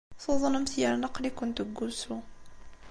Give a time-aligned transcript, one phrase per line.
[0.23, 2.17] Tuḍnemt yerna aql-ikent deg wusu.